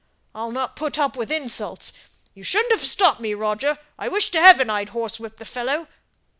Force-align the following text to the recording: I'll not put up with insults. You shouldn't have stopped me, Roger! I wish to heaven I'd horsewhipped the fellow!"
I'll 0.33 0.51
not 0.51 0.75
put 0.75 0.97
up 0.97 1.15
with 1.15 1.29
insults. 1.31 1.93
You 2.33 2.41
shouldn't 2.43 2.71
have 2.71 2.83
stopped 2.83 3.19
me, 3.19 3.35
Roger! 3.35 3.77
I 3.99 4.07
wish 4.07 4.31
to 4.31 4.41
heaven 4.41 4.67
I'd 4.67 4.89
horsewhipped 4.93 5.37
the 5.37 5.45
fellow!" 5.45 5.87